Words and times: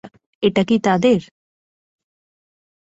এটা 0.43 0.61
কি 0.63 0.75
তাদের? 0.79 1.19